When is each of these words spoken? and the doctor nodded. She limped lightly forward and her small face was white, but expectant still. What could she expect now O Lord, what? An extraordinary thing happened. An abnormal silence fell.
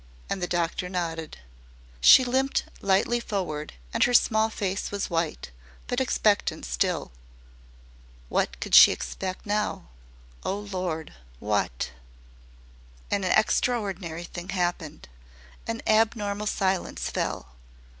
and 0.31 0.41
the 0.41 0.47
doctor 0.47 0.89
nodded. 0.89 1.37
She 1.99 2.23
limped 2.25 2.63
lightly 2.81 3.19
forward 3.19 3.73
and 3.93 4.03
her 4.05 4.15
small 4.15 4.49
face 4.49 4.89
was 4.89 5.11
white, 5.11 5.51
but 5.85 6.01
expectant 6.01 6.65
still. 6.65 7.11
What 8.27 8.59
could 8.59 8.73
she 8.73 8.91
expect 8.91 9.45
now 9.45 9.89
O 10.43 10.57
Lord, 10.57 11.13
what? 11.37 11.91
An 13.11 13.23
extraordinary 13.23 14.23
thing 14.23 14.49
happened. 14.49 15.07
An 15.67 15.83
abnormal 15.85 16.47
silence 16.47 17.11
fell. 17.11 17.49